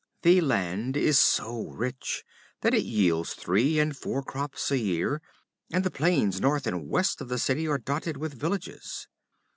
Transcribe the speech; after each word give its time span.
The 0.23 0.41
land 0.41 0.97
is 0.97 1.19
so 1.19 1.67
rich 1.67 2.23
that 2.61 2.73
it 2.73 2.81
yields 2.85 3.35
three 3.35 3.77
and 3.77 3.95
four 3.95 4.23
crops 4.23 4.71
a 4.71 4.79
year, 4.79 5.21
and 5.71 5.83
the 5.83 5.91
plains 5.91 6.41
north 6.41 6.65
and 6.65 6.89
west 6.89 7.21
of 7.21 7.29
the 7.29 7.37
city 7.37 7.67
are 7.67 7.77
dotted 7.77 8.17
with 8.17 8.33
villages. 8.33 9.07